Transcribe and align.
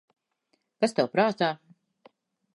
Kas 0.83 0.95
tev 1.01 1.11
prātā? 1.17 1.51